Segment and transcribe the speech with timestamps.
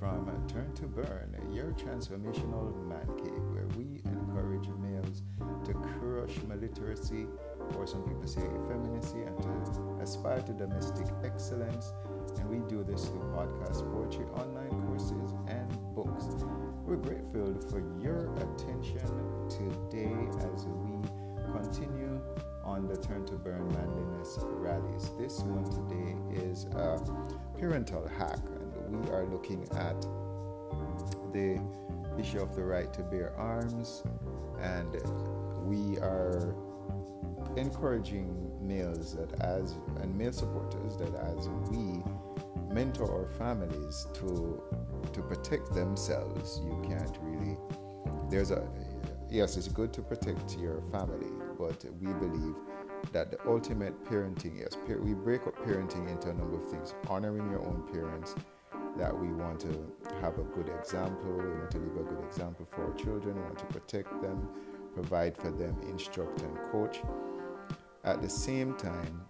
[0.00, 5.20] from Turn to Burn, your transformational man cave, where we encourage males
[5.66, 7.28] to crush maliteracy,
[7.76, 11.92] or some people say effeminacy, and to aspire to domestic excellence.
[12.38, 16.24] And we do this through podcast, poetry, online courses, and books.
[16.86, 19.04] We're grateful for your attention
[19.50, 20.16] today
[20.50, 20.96] as we
[21.52, 22.22] continue
[22.64, 25.10] on the Turn to Burn Manliness rallies.
[25.18, 26.98] This one today is a
[27.58, 28.38] parental hack
[28.90, 30.00] we are looking at
[31.32, 31.60] the
[32.18, 34.02] issue of the right to bear arms,
[34.60, 34.96] and
[35.64, 36.54] we are
[37.56, 42.02] encouraging males that as and male supporters that as we
[42.72, 44.62] mentor our families to
[45.12, 47.56] to protect themselves, you can't really.
[48.28, 48.68] There's a
[49.30, 52.56] yes, it's good to protect your family, but we believe
[53.12, 57.50] that the ultimate parenting yes, we break up parenting into a number of things: honoring
[57.50, 58.34] your own parents
[59.00, 59.74] that we want to
[60.20, 63.40] have a good example, we want to leave a good example for our children, we
[63.40, 64.46] want to protect them,
[64.92, 67.00] provide for them, instruct and coach.
[68.04, 69.22] At the same time,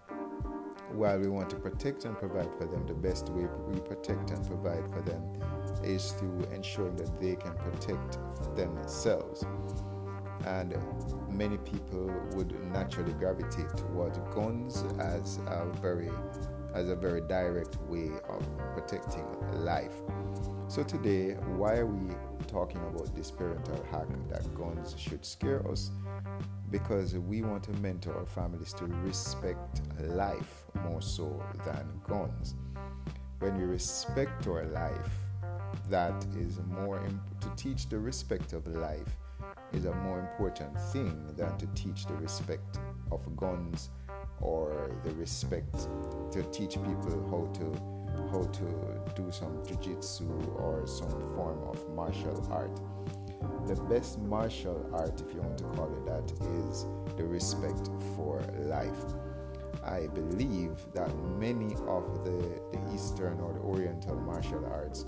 [0.90, 4.44] while we want to protect and provide for them, the best way we protect and
[4.44, 5.22] provide for them
[5.84, 8.18] is through ensuring that they can protect
[8.56, 9.46] themselves.
[10.46, 10.76] And
[11.28, 16.10] many people would naturally gravitate towards guns as a very
[16.74, 19.26] as a very direct way of protecting
[19.64, 19.94] life.
[20.68, 22.14] So, today, why are we
[22.46, 25.90] talking about this parental hack that guns should scare us?
[26.70, 32.54] Because we want to mentor our families to respect life more so than guns.
[33.40, 35.10] When we respect our life,
[35.88, 39.16] that is more imp- to teach the respect of life
[39.72, 42.78] is a more important thing than to teach the respect
[43.10, 43.90] of guns
[44.40, 45.88] or the respect
[46.32, 48.00] to teach people how to
[48.30, 52.80] how to do some jiu-jitsu or some form of martial art.
[53.66, 56.30] The best martial art if you want to call it that
[56.68, 59.04] is the respect for life.
[59.84, 65.04] I believe that many of the, the eastern or the oriental martial arts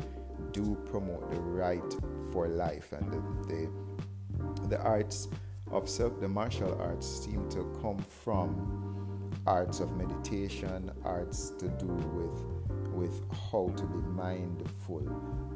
[0.52, 1.94] do promote the right
[2.32, 5.28] for life and the, the, the arts
[5.70, 9.01] of self the martial arts seem to come from
[9.46, 15.02] arts of meditation, arts to do with with how to be mindful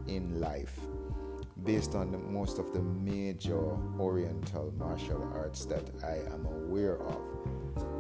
[0.07, 0.81] in life
[1.65, 7.21] based on the, most of the major oriental martial arts that I am aware of.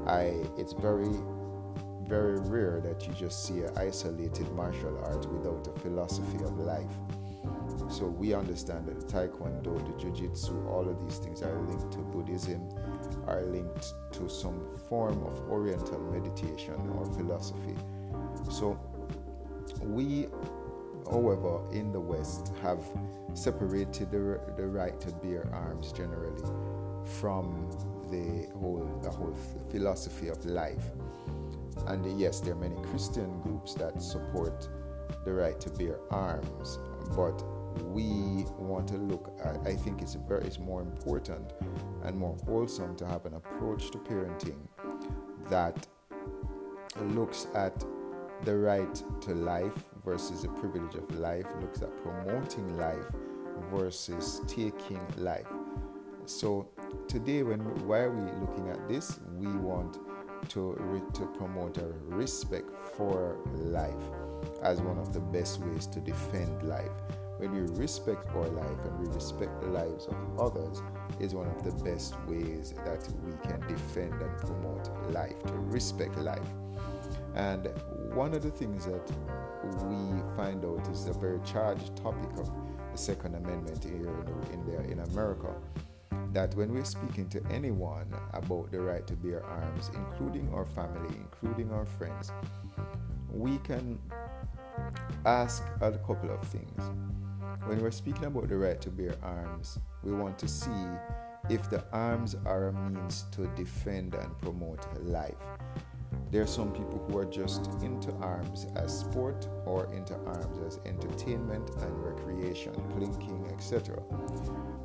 [0.07, 1.15] I it's very
[2.09, 6.93] very rare that you just see an isolated martial art without a philosophy of life.
[7.91, 12.69] So we understand that Taekwondo, the Jiu-Jitsu, all of these things are linked to Buddhism,
[13.26, 17.76] are linked to some form of Oriental meditation or philosophy.
[18.50, 18.78] So
[19.82, 20.28] we,
[21.10, 22.81] however, in the West have
[23.34, 26.42] separated the, the right to bear arms generally
[27.20, 27.70] from
[28.10, 29.37] the whole the whole
[29.70, 30.84] philosophy of life.
[31.87, 34.69] And yes, there are many Christian groups that support
[35.25, 36.78] the right to bear arms,
[37.14, 37.43] but
[37.93, 41.53] we want to look at, I think it's very it's more important
[42.06, 44.59] and more wholesome to have an approach to parenting
[45.50, 45.87] that
[47.09, 47.84] looks at
[48.44, 53.05] the right to life versus the privilege of life, looks at promoting life
[53.72, 55.47] versus taking life.
[56.27, 56.69] So
[57.09, 59.19] today when why are we looking at this?
[59.37, 59.99] We want
[60.50, 63.94] to, to promote a respect for life
[64.62, 66.93] as one of the best ways to defend life
[67.38, 70.83] when we respect our life and we respect the lives of others
[71.21, 76.16] is one of the best ways that we can defend and promote life to respect
[76.19, 76.49] life.
[77.34, 77.69] And
[78.15, 79.10] one of the things that
[79.84, 82.50] we find out is a very charged topic of
[82.93, 84.09] the second amendment here
[84.53, 85.52] in, the, in america
[86.32, 91.14] that when we're speaking to anyone about the right to bear arms including our family
[91.14, 92.32] including our friends
[93.31, 93.99] we can
[95.25, 96.91] ask a couple of things
[97.67, 100.87] when we're speaking about the right to bear arms, we want to see
[101.51, 105.35] if the arms are a means to defend and promote life.
[106.31, 110.81] There are some people who are just into arms as sport or into arms as
[110.87, 114.01] entertainment and recreation, plinking, etc.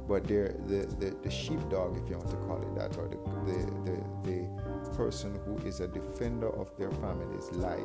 [0.08, 3.92] But the, the, the sheepdog, if you want to call it that, or the, the,
[3.92, 4.42] the,
[4.84, 7.80] the person who is a defender of their family's life,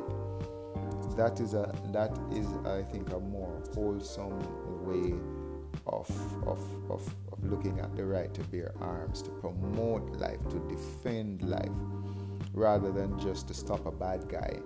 [1.15, 4.39] that is a that is I think a more wholesome
[4.85, 5.13] way
[5.85, 6.09] of,
[6.47, 6.59] of,
[6.89, 11.69] of, of looking at the right to bear arms, to promote life, to defend life,
[12.53, 14.59] rather than just to stop a bad guy.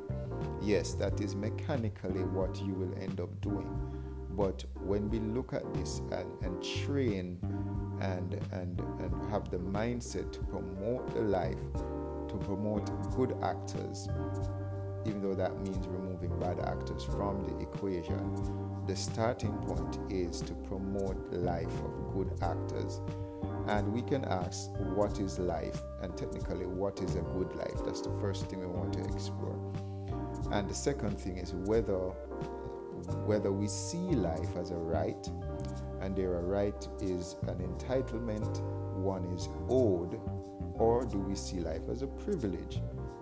[0.62, 3.70] Yes, that is mechanically what you will end up doing.
[4.32, 7.38] But when we look at this and, and train
[8.00, 11.74] and, and, and have the mindset to promote the life,
[12.30, 14.08] to promote good actors,
[15.06, 18.36] even though that means removing bad actors from the equation,
[18.88, 23.00] the starting point is to promote life of good actors.
[23.68, 25.82] And we can ask, what is life?
[26.02, 27.86] And technically, what is a good life?
[27.86, 29.60] That's the first thing we want to explore.
[30.52, 32.12] And the second thing is whether
[33.26, 35.28] whether we see life as a right,
[36.02, 38.62] and there a right is an entitlement,
[38.96, 40.20] one is owed,
[40.76, 42.80] or do we see life as a privilege,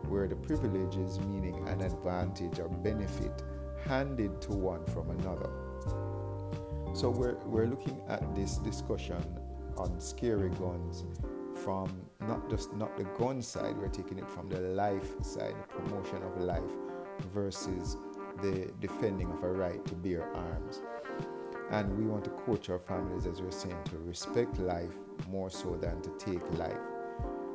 [0.10, 3.44] where the privilege is meaning an advantage or benefit
[3.88, 5.50] handed to one from another.
[6.94, 9.24] So we're, we're looking at this discussion
[9.78, 11.06] on scary guns
[11.56, 11.90] from
[12.28, 16.22] not just not the gun side, we're taking it from the life side, the promotion
[16.24, 16.62] of life
[17.34, 17.98] versus
[18.42, 20.82] the defending of a right to bear arms.
[21.72, 24.94] And we want to coach our families, as we're saying, to respect life
[25.30, 26.80] more so than to take life.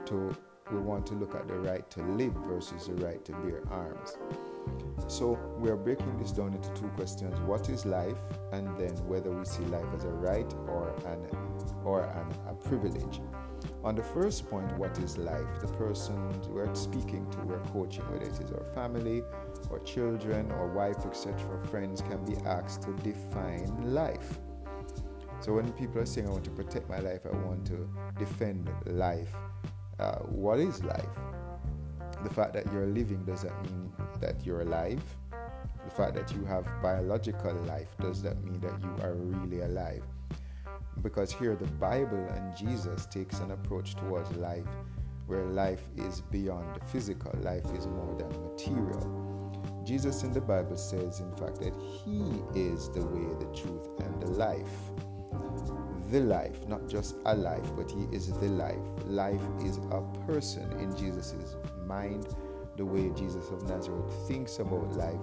[0.06, 0.36] To
[0.70, 4.16] we want to look at the right to live versus the right to bear arms.
[5.08, 8.18] So we are breaking this down into two questions: what is life,
[8.52, 11.26] and then whether we see life as a right or an
[11.84, 13.20] or an, a privilege.
[13.82, 15.46] On the first point, what is life?
[15.60, 16.16] The person
[16.50, 19.22] we're speaking to, we're coaching, whether it is our family
[19.70, 24.38] or children or wife, etc., friends, can be asked to define life.
[25.40, 27.88] So when people are saying, I want to protect my life, I want to
[28.18, 29.34] defend life,
[29.98, 31.18] uh, what is life?
[32.22, 35.02] The fact that you're living doesn't mean that you're alive?
[35.84, 40.02] The fact that you have biological life does that mean that you are really alive?
[41.02, 44.66] because here the Bible and Jesus takes an approach towards life
[45.26, 49.20] where life is beyond the physical, life is more than material.
[49.84, 54.22] Jesus in the Bible says, in fact, that He is the way, the truth, and
[54.22, 55.83] the life.
[56.10, 58.76] The life, not just a life, but He is the life.
[59.06, 61.56] Life is a person in Jesus'
[61.86, 62.26] mind,
[62.76, 65.20] the way Jesus of Nazareth thinks about life.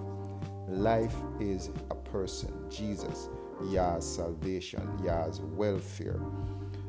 [0.68, 3.28] Life is a person, Jesus.
[3.64, 6.20] Yah's salvation, Yah's welfare.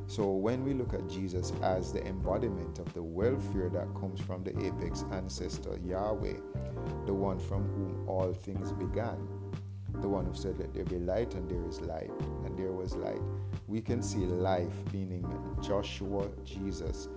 [0.07, 4.43] So when we look at Jesus as the embodiment of the welfare that comes from
[4.43, 6.37] the apex ancestor, Yahweh,
[7.05, 9.27] the one from whom all things began,
[10.01, 12.11] the one who said, Let there be light, and there is light,
[12.45, 13.21] and there was light.
[13.67, 15.25] We can see life, meaning
[15.61, 17.09] Joshua, Jesus.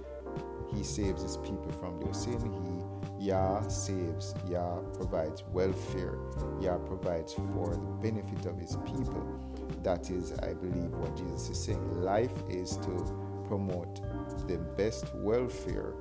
[0.75, 2.40] He saves his people from their sin.
[2.40, 4.34] He, Yah, saves.
[4.49, 6.19] Yah provides welfare.
[6.61, 9.40] Yah provides for the benefit of his people
[9.82, 12.02] that is, I believe, what Jesus is saying.
[12.02, 14.00] Life is to promote
[14.49, 15.94] the best welfare,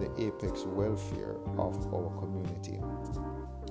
[0.00, 2.80] the apex welfare of our community.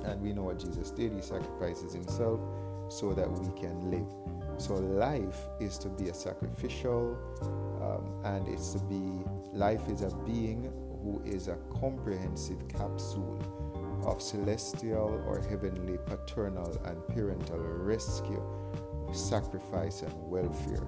[0.07, 1.13] And we know what Jesus did.
[1.13, 2.39] He sacrifices himself
[2.89, 4.07] so that we can live.
[4.59, 7.15] So life is to be a sacrificial,
[7.81, 9.23] um, and it's to be
[9.53, 10.71] life is a being
[11.03, 13.39] who is a comprehensive capsule
[14.05, 18.41] of celestial or heavenly paternal and parental rescue
[19.13, 20.85] sacrifice, and welfare.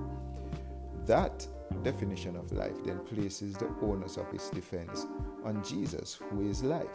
[1.05, 1.45] That
[1.83, 5.05] definition of life then places the onus of its defense
[5.43, 6.87] on Jesus, who is life.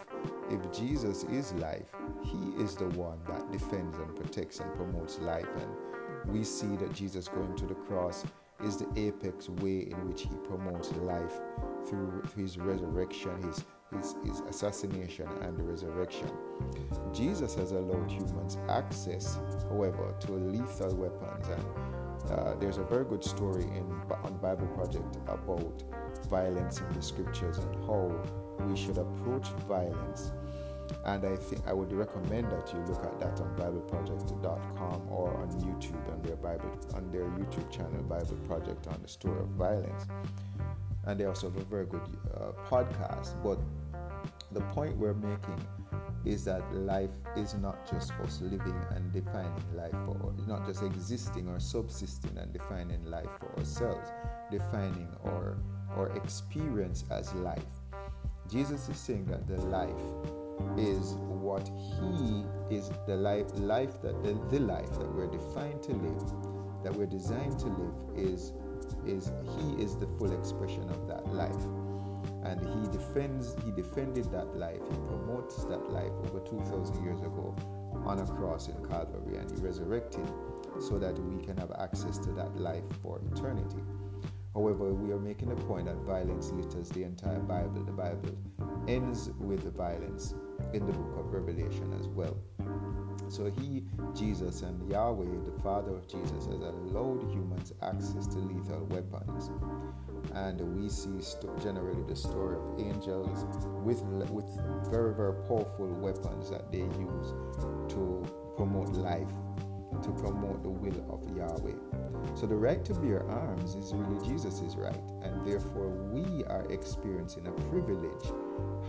[0.51, 1.91] If Jesus is life,
[2.23, 5.49] he is the one that defends and protects and promotes life.
[5.61, 8.25] And we see that Jesus going to the cross
[8.63, 11.41] is the apex way in which he promotes life
[11.87, 13.65] through his resurrection, his
[13.97, 16.31] his, his assassination and resurrection.
[17.13, 21.49] Jesus has allowed humans access, however, to lethal weapons.
[21.49, 23.87] And uh, there's a very good story in
[24.25, 25.83] on Bible Project about
[26.29, 28.11] violence in the scriptures and how
[28.61, 30.33] we should approach violence.
[31.05, 35.49] And I think I would recommend that you look at that on BibleProject.com or on
[35.63, 40.07] YouTube on their Bible on their YouTube channel, Bible Project on the story of violence.
[41.07, 43.43] And they also have a very good uh, podcast.
[43.43, 43.59] But
[44.53, 45.67] the point we're making
[46.25, 51.49] is that life is not just us living and defining life for not just existing
[51.49, 54.11] or subsisting and defining life for ourselves,
[54.51, 55.57] defining our
[55.97, 57.63] our experience as life.
[58.51, 59.91] Jesus is saying that the life
[60.77, 65.93] is what he is the life life that the, the life that we're defined to
[65.93, 68.53] live, that we're designed to live is
[69.07, 71.65] is he is the full expression of that life.
[72.45, 74.81] And he defends he defended that life.
[74.91, 77.57] He promotes that life over 2000 years ago
[78.05, 79.39] on a cross in calvary.
[79.39, 80.27] And he resurrected
[80.81, 83.83] so that we can have access to that life for eternity
[84.55, 87.83] however we are making a point that violence litters the entire bible.
[87.85, 88.37] The bible
[88.89, 90.35] ends with the violence
[90.73, 92.37] in the book of revelation as well.
[93.29, 93.83] So he,
[94.15, 99.51] Jesus, and Yahweh, the Father of Jesus, has allowed humans access to lethal weapons.
[100.35, 103.45] And we see st- generally the story of angels
[103.83, 104.47] with, with
[104.91, 107.35] very, very powerful weapons that they use
[107.95, 108.25] to
[108.57, 109.33] promote life,
[110.05, 111.79] to promote the will of Yahweh.
[112.35, 117.47] So the right to bear arms is really Jesus' right, and therefore we are experiencing
[117.47, 118.25] a privilege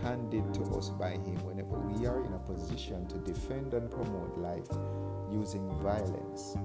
[0.02, 4.36] handed to us by Him whenever we are in a position to defend and promote
[4.36, 4.68] life
[5.30, 6.56] using violence.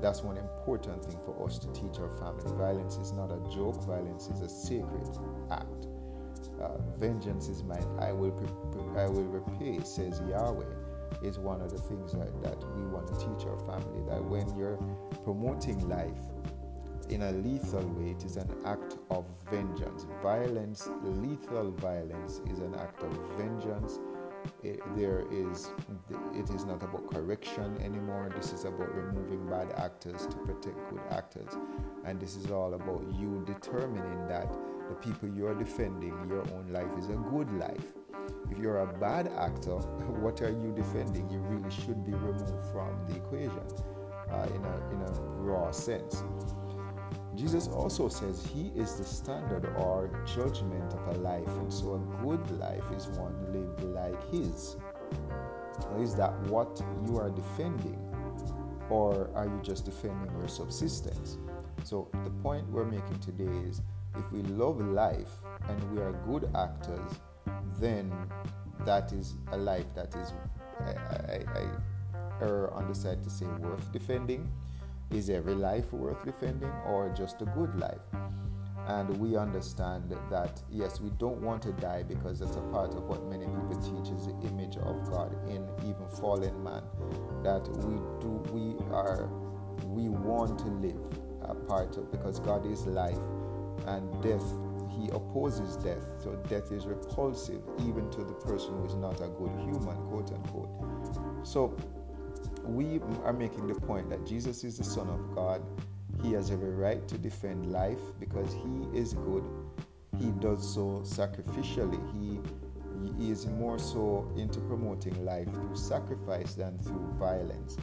[0.00, 2.56] That's one important thing for us to teach our family.
[2.56, 5.08] Violence is not a joke, violence is a sacred
[5.50, 5.88] act.
[6.62, 10.87] Uh, vengeance is mine, I will, pre- I will repay, says Yahweh
[11.22, 14.48] is one of the things that, that we want to teach our family that when
[14.56, 14.78] you're
[15.24, 16.12] promoting life
[17.08, 20.06] in a lethal way, it is an act of vengeance.
[20.22, 23.98] Violence, lethal violence, is an act of vengeance.
[24.62, 25.70] It, there is,
[26.34, 28.30] it is not about correction anymore.
[28.36, 31.56] This is about removing bad actors to protect good actors,
[32.04, 34.52] and this is all about you determining that
[34.88, 37.94] the people you are defending, your own life is a good life
[38.50, 39.76] if you're a bad actor,
[40.20, 41.28] what are you defending?
[41.30, 43.62] You really should be removed from the equation
[44.30, 46.22] uh, in, a, in a raw sense.
[47.34, 52.24] Jesus also says he is the standard or judgment of a life, and so a
[52.24, 54.76] good life is one lived like his.
[56.00, 57.98] Is that what you are defending,
[58.90, 61.38] or are you just defending your subsistence?
[61.84, 63.82] So, the point we're making today is
[64.16, 65.30] if we love life
[65.68, 67.20] and we are good actors,
[67.78, 68.12] then
[68.84, 70.32] that is a life that is,
[70.80, 70.92] I,
[71.32, 74.50] I, I err on the side to say worth defending.
[75.10, 78.00] Is every life worth defending or just a good life?
[78.88, 83.04] And we understand that, yes, we don't want to die because that's a part of
[83.04, 86.82] what many people teach is the image of God in even fallen man.
[87.42, 89.28] That we do, we are,
[89.84, 91.00] we want to live
[91.42, 93.18] a part of because God is life
[93.86, 94.44] and death
[94.98, 96.04] he opposes death.
[96.22, 100.32] So death is repulsive even to the person who is not a good human, quote
[100.32, 101.46] unquote.
[101.46, 101.76] So
[102.64, 105.62] we are making the point that Jesus is the Son of God.
[106.22, 109.44] He has every right to defend life because he is good.
[110.18, 112.00] He does so sacrificially.
[112.12, 112.40] He,
[113.16, 117.76] he is more so into promoting life through sacrifice than through violence.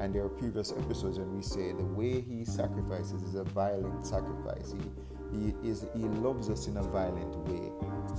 [0.00, 4.06] And there are previous episodes when we say the way he sacrifices is a violent
[4.06, 4.72] sacrifice.
[4.72, 4.90] He
[5.32, 7.70] he is he loves us in a violent way,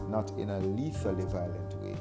[0.09, 1.95] not in a lethally violent way,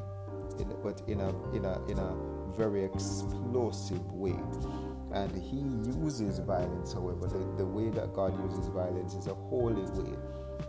[0.58, 2.16] in, but in a in a in a
[2.56, 4.36] very explosive way.
[5.12, 5.58] And he
[6.02, 10.16] uses violence, however, the, the way that God uses violence is a holy way.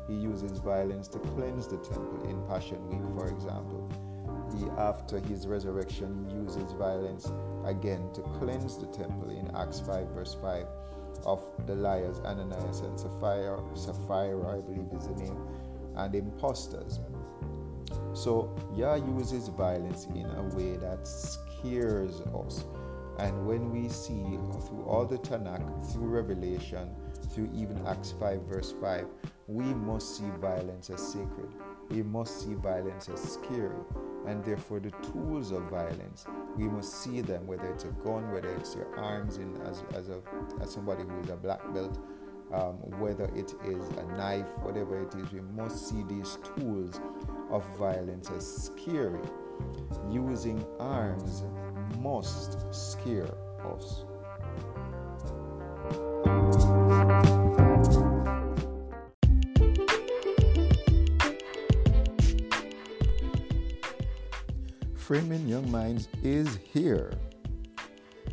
[0.08, 3.90] He uses violence to cleanse the temple in Passion Week, for example.
[4.56, 7.32] He, after his resurrection, uses violence
[7.66, 10.66] again to cleanse the temple in Acts 5, verse 5
[11.26, 15.38] of the liars, Ananias and Sapphira, Sapphira, I believe is the name,
[15.96, 17.00] and impostors.
[18.14, 22.66] So Yah uses violence in a way that scares us.
[23.20, 26.96] And when we see through all the Tanakh, through Revelation,
[27.32, 29.06] through even Acts 5, verse 5,
[29.48, 31.50] we must see violence as sacred.
[31.90, 33.76] We must see violence as scary
[34.28, 36.26] and therefore the tools of violence
[36.58, 40.10] we must see them whether it's a gun whether it's your arms in as, as
[40.10, 40.20] a
[40.62, 41.98] as somebody who is a black belt
[42.54, 47.00] um, whether it is a knife whatever it is we must see these tools
[47.50, 49.22] of violence as scary.
[50.10, 51.44] Using arms
[52.00, 53.34] must scare
[53.74, 54.04] us
[65.08, 67.14] Framing Young Minds is here.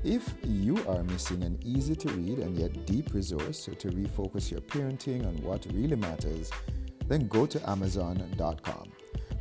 [0.03, 4.61] If you are missing an easy to read and yet deep resource to refocus your
[4.61, 6.51] parenting on what really matters,
[7.07, 8.91] then go to Amazon.com.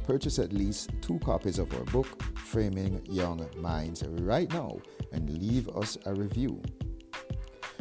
[0.04, 4.78] Purchase at least two copies of our book, Framing Young Minds, right now
[5.12, 6.62] and leave us a review.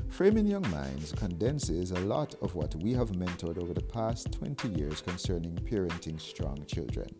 [0.08, 4.68] Framing Young Minds condenses a lot of what we have mentored over the past 20
[4.70, 7.14] years concerning parenting strong children.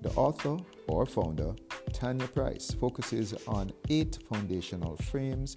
[0.00, 1.54] The author or founder,
[1.92, 5.56] Tanya Price, focuses on eight foundational frames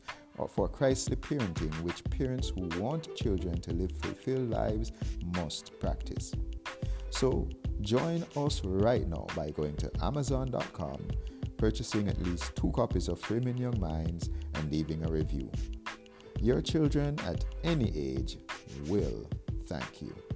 [0.50, 4.92] for Christly parenting, which parents who want children to live fulfilled lives
[5.36, 6.34] must practice.
[7.12, 7.48] So,
[7.82, 11.08] join us right now by going to Amazon.com,
[11.58, 15.52] purchasing at least two copies of Framing Young Minds, and leaving a review.
[16.40, 18.38] Your children at any age
[18.88, 19.30] will
[19.68, 20.31] thank you.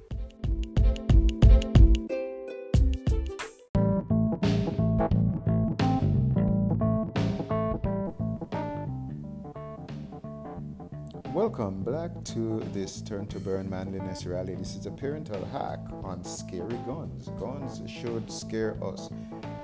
[12.23, 14.55] To this Turn to Burn Manliness Rally.
[14.55, 17.29] This is a parental hack on scary guns.
[17.39, 19.09] Guns should scare us.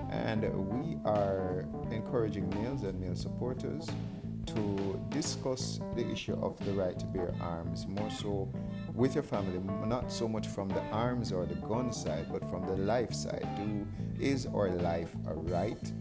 [0.09, 3.87] And we are encouraging males and male supporters
[4.47, 8.51] to discuss the issue of the right to bear arms more so
[8.93, 12.65] with your family, not so much from the arms or the gun side, but from
[12.65, 13.47] the life side.
[13.55, 13.87] Do
[14.19, 15.91] is our life a right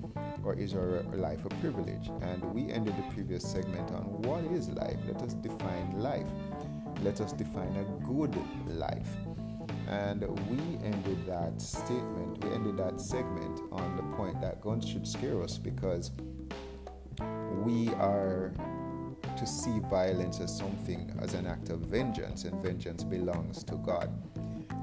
[0.45, 2.11] or is our life a privilege?
[2.23, 4.99] And we ended the previous segment on what is life.
[5.07, 6.29] Let us define life.
[7.03, 9.09] Let us define a good life.
[9.89, 15.07] And we ended that statement, we ended that segment on the point that guns should
[15.07, 16.13] scare us because
[17.65, 18.53] we are
[19.37, 24.11] to see violence as something, as an act of vengeance, and vengeance belongs to God.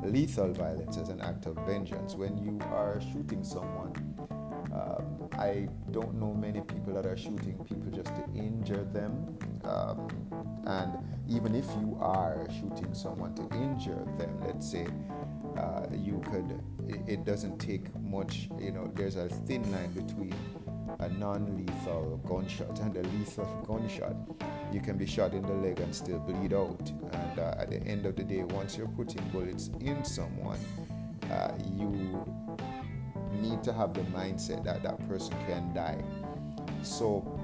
[0.03, 2.15] Lethal violence as an act of vengeance.
[2.15, 3.76] When you are shooting someone,
[5.33, 9.37] I don't know many people that are shooting people just to injure them.
[9.63, 10.07] Um,
[10.65, 14.87] and even if you are shooting someone to injure them, let's say,
[15.57, 16.61] uh, you could,
[17.07, 20.35] it, doesn't take much, you know, there's a thin line between
[20.99, 24.15] a non-lethal gunshot and a lethal gunshot.
[24.71, 26.91] You can be shot in the leg and still bleed out.
[27.11, 30.59] And uh, at the end of the day, once you're putting bullets in someone,
[31.31, 32.25] uh, you
[33.41, 36.03] need to have the mindset that that person can die.
[36.81, 37.39] So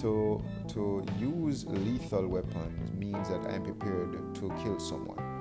[0.00, 5.34] to to use lethal weapons means that I'm prepared to kill someone.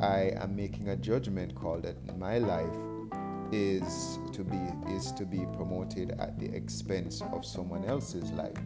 [0.00, 2.76] I am making a judgment call that my life
[3.52, 4.58] is to be
[4.92, 8.58] is to be promoted at the expense of someone else's life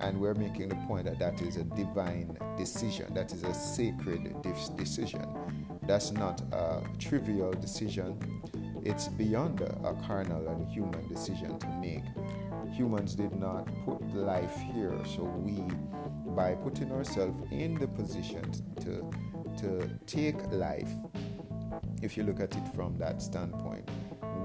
[0.00, 4.34] and we're making the point that that is a divine decision that is a sacred
[4.76, 5.24] decision
[5.84, 8.18] that's not a trivial decision
[8.88, 12.04] it's beyond a, a carnal and human decision to make
[12.72, 15.62] humans did not put life here so we
[16.34, 18.44] by putting ourselves in the position
[18.80, 19.10] to
[19.56, 20.90] to take life
[22.02, 23.88] if you look at it from that standpoint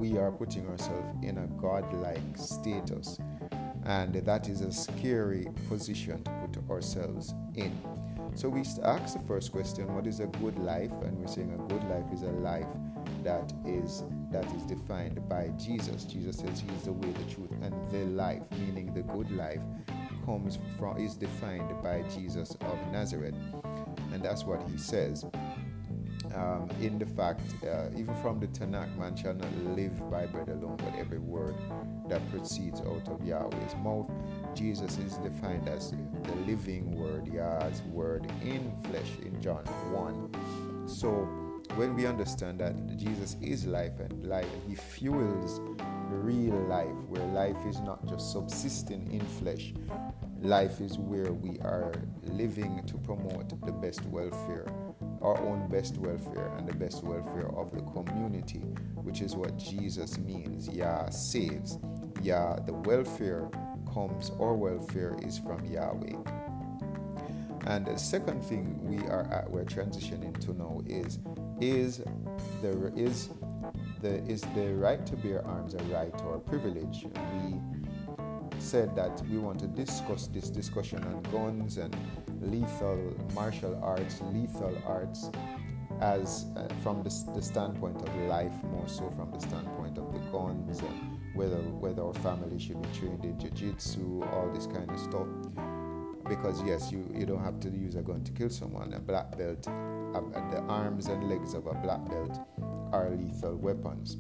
[0.01, 3.19] we are putting ourselves in a godlike status.
[3.86, 7.71] And that is a scary position to put ourselves in.
[8.34, 10.91] So we ask the first question, what is a good life?
[11.04, 12.65] And we're saying a good life is a life
[13.23, 16.04] that is that is defined by Jesus.
[16.06, 19.62] Jesus says he is the way, the truth, and the life, meaning the good life
[20.26, 23.36] comes from is defined by Jesus of Nazareth.
[24.13, 25.26] And that's what he says
[26.36, 30.50] um, in the fact, uh, even from the Tanakh, man shall not live by bread
[30.50, 31.56] alone, but every word
[32.08, 34.10] that proceeds out of Yahweh's mouth.
[34.56, 40.88] Jesus is defined as the living word, Yah's word in flesh in John 1.
[40.88, 41.28] So
[41.75, 45.60] when we understand that Jesus is life and life, He fuels
[46.10, 49.73] real life, where life is not just subsisting in flesh.
[50.41, 54.65] Life is where we are living to promote the best welfare
[55.21, 58.60] our own best welfare and the best welfare of the community,
[59.03, 60.67] which is what Jesus means.
[60.69, 61.77] Yah saves.
[62.23, 63.49] Yah, the welfare
[63.93, 66.17] comes, our welfare is from Yahweh.
[67.67, 71.19] And the second thing we are at, we're transitioning to now is
[71.62, 72.02] is
[72.62, 73.30] there is
[74.02, 77.06] the is the right to bear arms a right or a privilege?
[77.06, 77.60] We
[78.60, 81.95] said that we want to discuss this discussion on guns and
[82.41, 85.30] lethal martial arts, lethal arts,
[86.00, 90.19] as uh, from the, the, standpoint of life, more so from the standpoint of the
[90.32, 95.00] guns and whether whether our family should be trained in jiu-jitsu, all this kind of
[95.00, 95.28] stuff.
[96.32, 98.94] Because yes, you, you don't have to use a gun to kill someone.
[98.94, 102.39] A black belt, the arms and legs of a black belt
[102.94, 104.15] are lethal weapons.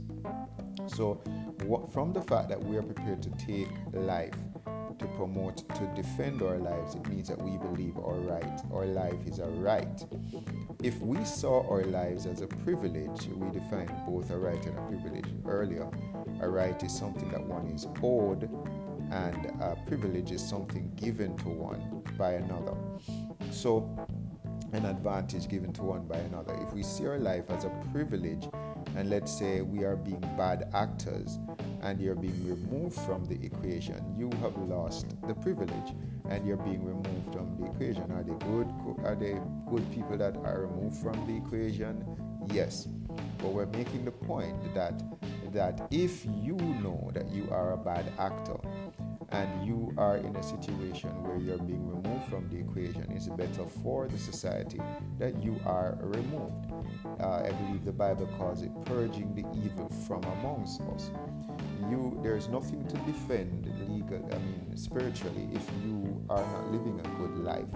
[0.87, 1.21] So,
[1.63, 4.35] what, from the fact that we are prepared to take life
[4.99, 9.25] to promote, to defend our lives, it means that we believe our right, our life
[9.25, 10.05] is a right.
[10.83, 14.81] If we saw our lives as a privilege, we defined both a right and a
[14.81, 15.89] privilege earlier.
[16.41, 18.49] A right is something that one is owed,
[19.11, 22.75] and a privilege is something given to one by another.
[23.51, 23.89] So,
[24.73, 26.53] an advantage given to one by another.
[26.61, 28.47] If we see our life as a privilege,
[28.95, 31.39] and let's say we are being bad actors
[31.81, 35.93] and you're being removed from the equation, you have lost the privilege
[36.29, 38.09] and you're being removed from the equation.
[38.11, 38.67] Are they good?
[39.05, 39.37] Are they
[39.69, 42.05] good people that are removed from the equation?
[42.53, 42.87] Yes.
[43.41, 45.01] But we're making the point that
[45.53, 48.57] that if you know that you are a bad actor
[49.29, 53.65] and you are in a situation where you're being removed from the equation, it's better
[53.83, 54.79] for the society
[55.19, 56.71] that you are removed.
[57.19, 61.11] Uh, I believe the Bible calls it purging the evil from amongst us.
[61.89, 67.09] You, there's nothing to defend legal, I mean, spiritually, if you are not living a
[67.19, 67.69] good life.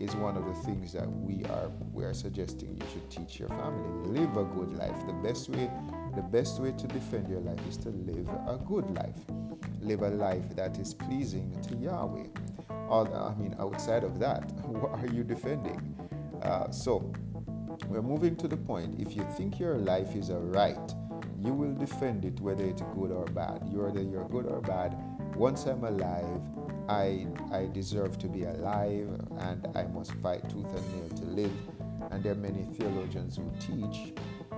[0.00, 3.48] Is one of the things that we are we are suggesting you should teach your
[3.48, 4.20] family.
[4.20, 4.96] Live a good life.
[5.06, 5.70] The best way
[6.14, 9.18] the best way to defend your life is to live a good life.
[9.80, 12.26] Live a life that is pleasing to Yahweh.
[12.90, 15.94] I mean, outside of that, what are you defending?
[16.42, 17.12] Uh, so,
[17.86, 19.00] we're moving to the point.
[19.00, 20.94] If you think your life is a right,
[21.38, 23.68] you will defend it whether it's good or bad.
[23.70, 24.96] You are Whether you're good or bad,
[25.38, 26.42] once I'm alive,
[26.88, 31.52] I, I deserve to be alive and I must fight tooth and nail to live.
[32.10, 34.14] And there are many theologians who teach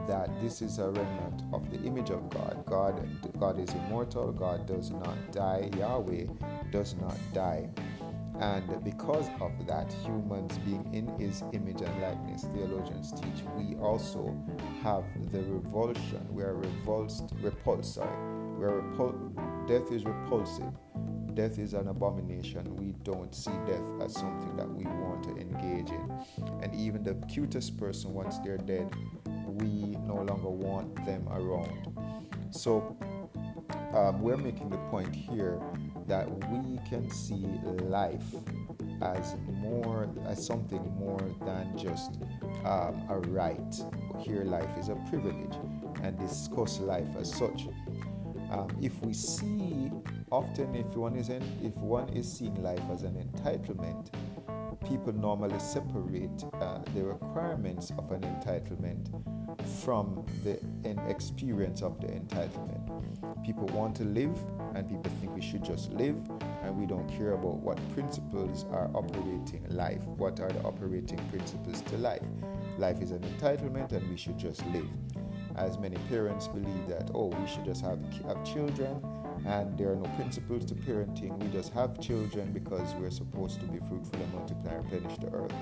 [0.09, 2.65] that this is a remnant of the image of God.
[2.65, 3.07] God,
[3.39, 6.25] God is immortal, God does not die, Yahweh
[6.71, 7.69] does not die.
[8.41, 14.35] And because of that, humans being in his image and likeness, theologians teach, we also
[14.83, 16.27] have the revulsion.
[16.31, 18.17] We are revulsed, repulsed, sorry.
[18.57, 20.73] We are repul- death is repulsive.
[21.35, 22.75] Death is an abomination.
[22.75, 26.11] We don't see death as something that we want to engage in.
[26.61, 28.93] And even the cutest person, once they're dead,
[29.47, 31.97] we no longer want them around.
[32.51, 32.97] So
[33.95, 35.61] um, we're making the point here
[36.09, 37.47] that we can see
[37.85, 38.35] life
[39.03, 42.19] as more as something more than just
[42.65, 43.77] um, a right.
[44.19, 45.55] Here, life is a privilege,
[46.03, 47.69] and discuss life as such.
[48.51, 49.91] Um, if we see
[50.33, 54.11] often, if one is if one is seeing life as an entitlement,
[54.89, 59.07] people normally separate uh, the requirements of an entitlement
[59.85, 60.59] from the
[61.09, 62.87] experience of the entitlement.
[63.45, 64.37] People want to live,
[64.75, 66.17] and people think we should just live,
[66.63, 70.03] and we don't care about what principles are operating life.
[70.17, 72.23] What are the operating principles to life?
[72.79, 74.89] Life is an entitlement, and we should just live.
[75.57, 79.01] As many parents believe that, oh, we should just have, have children
[79.47, 81.39] and there are no principles to parenting.
[81.39, 85.29] We just have children because we're supposed to be fruitful and multiply and replenish the
[85.29, 85.55] earth.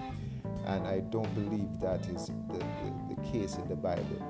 [0.67, 4.21] And I don't believe that is the, the, the case in the Bible.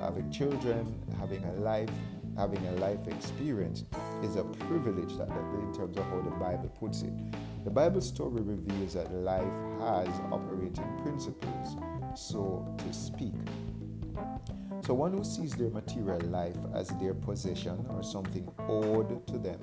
[0.00, 1.90] Having children, having a life,
[2.36, 3.84] having a life experience
[4.22, 7.12] is a privilege that, in terms of how the Bible puts it.
[7.64, 9.44] The Bible story reveals that life
[9.80, 11.76] has operating principles,
[12.14, 13.34] so to speak.
[14.86, 19.58] So one who sees their material life as their possession or something owed to them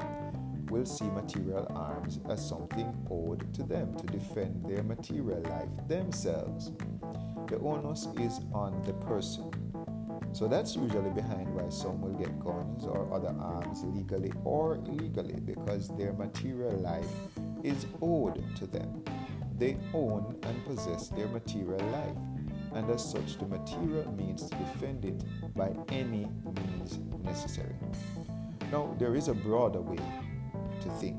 [0.70, 6.74] will see material arms as something owed to them to defend their material life themselves.
[7.48, 9.50] The onus is on the person.
[10.34, 15.40] So that's usually behind why some will get guns or other arms legally or illegally
[15.40, 17.16] because their material life
[17.64, 19.02] is owed to them.
[19.58, 22.18] They own and possess their material life
[22.76, 25.24] and as such, the material means to defend it
[25.56, 27.76] by any means necessary.
[28.72, 29.98] Now, there is a broader way
[30.82, 31.18] to think.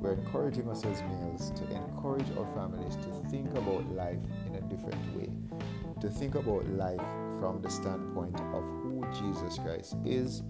[0.00, 4.60] We're encouraging us as males to encourage our families to think about life in a
[4.60, 5.30] different way,
[6.00, 7.00] to think about life
[7.40, 10.42] from the standpoint of who Jesus Christ is,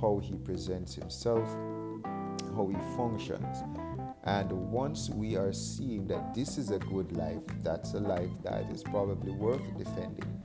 [0.00, 1.48] how he presents himself,
[2.56, 3.62] how he functions,
[4.28, 8.70] and once we are seeing that this is a good life, that's a life that
[8.70, 10.42] is probably worth defending.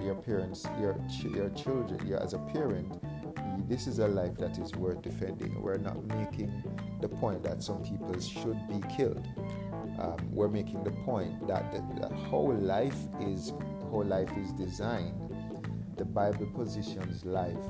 [0.00, 2.96] Your parents, your your children, you as a parent,
[3.68, 5.60] this is a life that is worth defending.
[5.60, 6.62] We're not making
[7.00, 9.26] the point that some people should be killed.
[9.98, 13.52] Um, we're making the point that, the, that how life is
[13.90, 15.18] how life is designed.
[15.96, 17.66] The Bible positions life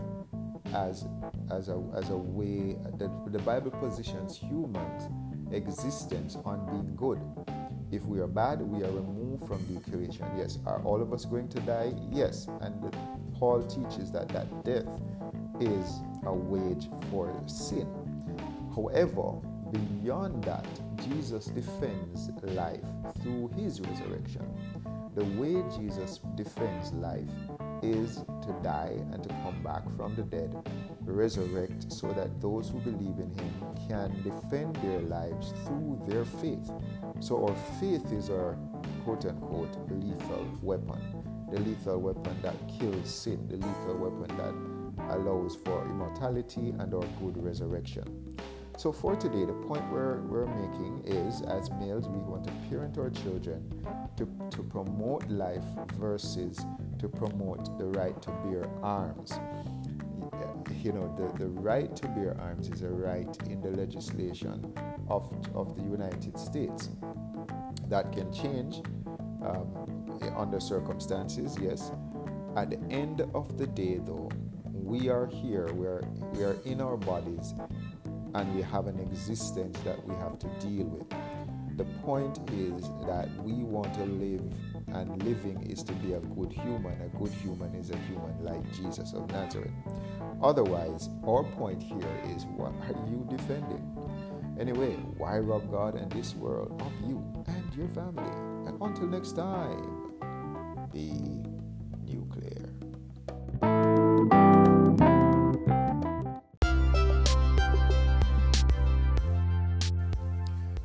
[0.74, 1.06] as
[1.50, 2.76] as a as a way.
[2.98, 5.08] The, the Bible positions humans
[5.54, 7.20] existence on being good.
[7.90, 10.26] If we are bad, we are removed from the equation.
[10.36, 11.92] Yes, are all of us going to die?
[12.10, 12.48] Yes.
[12.60, 12.94] And
[13.34, 14.88] Paul teaches that that death
[15.60, 17.88] is a wage for sin.
[18.74, 19.40] However,
[19.72, 20.66] beyond that,
[21.08, 22.84] Jesus defends life
[23.22, 24.46] through his resurrection.
[25.14, 27.22] The way Jesus defends life
[27.82, 30.56] is to die and to come back from the dead,
[31.02, 33.54] resurrect, so that those who believe in him
[33.88, 36.70] can defend their lives through their faith.
[37.20, 38.56] So, our faith is our
[39.04, 41.00] quote unquote lethal weapon.
[41.52, 47.06] The lethal weapon that kills sin, the lethal weapon that allows for immortality and our
[47.20, 48.36] good resurrection.
[48.76, 52.98] So, for today, the point we're, we're making is as males, we want to parent
[52.98, 53.62] our children
[54.16, 55.62] to, to promote life
[55.96, 56.64] versus
[56.98, 59.38] to promote the right to bear arms.
[60.82, 64.74] You know, the, the right to bear arms is a right in the legislation
[65.08, 66.90] of, of the United States.
[67.88, 68.82] That can change
[69.42, 71.90] um, under circumstances, yes.
[72.56, 74.30] At the end of the day, though,
[74.64, 77.54] we are here, we are, we are in our bodies,
[78.34, 81.08] and we have an existence that we have to deal with.
[81.76, 84.42] The point is that we want to live,
[84.88, 87.00] and living is to be a good human.
[87.00, 89.72] A good human is a human like Jesus of Nazareth.
[90.44, 93.82] Otherwise, our point here is what are you defending?
[94.60, 98.30] Anyway, why rob God and this world of you and your family?
[98.68, 100.12] And until next time,
[100.92, 101.12] be
[102.04, 102.68] nuclear.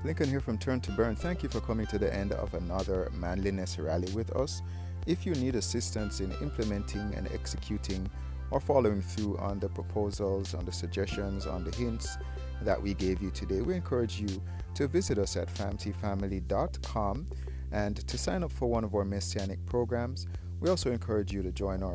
[0.06, 1.18] Lincoln here from Turn to Burn.
[1.18, 4.62] Thank you for coming to the end of another manliness rally with us.
[5.06, 8.10] If you need assistance in implementing and executing
[8.52, 12.18] or following through on the proposals, on the suggestions, on the hints
[12.62, 14.42] that we gave you today, we encourage you
[14.76, 17.28] to visit us at famtfamily.com
[17.72, 20.28] and to sign up for one of our messianic programs.
[20.60, 21.94] We also encourage you to join our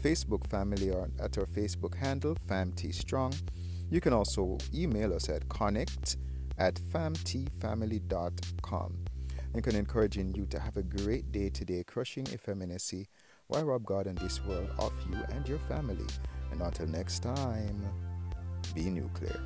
[0.00, 3.34] Facebook family or at our Facebook handle, FamTStrong.
[3.90, 6.16] You can also email us at connect
[6.58, 8.98] at famtfamily.com.
[9.54, 13.06] And can encouraging you to have a great day today, crushing effeminacy
[13.48, 16.06] while rob God and this world of you and your family.
[16.50, 17.84] And until next time,
[18.74, 19.40] be nuclear.